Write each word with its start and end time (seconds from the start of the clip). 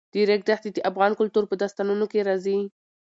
د 0.13 0.13
ریګ 0.29 0.41
دښتې 0.49 0.69
د 0.73 0.77
افغان 0.89 1.11
کلتور 1.19 1.43
په 1.47 1.55
داستانونو 1.61 2.05
کې 2.11 2.25
راځي. 2.27 2.59